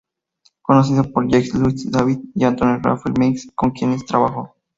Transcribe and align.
Conoció 0.63 0.99
a 0.99 1.03
Jacques 1.05 1.53
Louis 1.53 1.91
David 1.91 2.21
y 2.33 2.43
Anton 2.43 2.81
Raphael 2.83 3.13
Mengs, 3.19 3.51
con 3.53 3.69
quienes 3.69 4.03
trabajó. 4.03 4.55